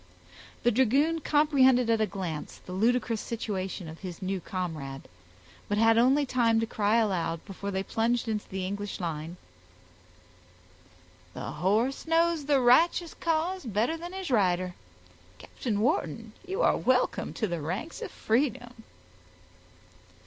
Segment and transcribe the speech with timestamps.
[0.63, 5.07] The dragoon comprehended at a glance the ludicrous situation of his new comrade,
[5.69, 9.37] but had only time to cry aloud, before they plunged into the English line,—
[11.35, 14.73] "The horse knows the righteous cause better than his rider.
[15.37, 18.83] Captain Wharton, you are welcome to the ranks of freedom."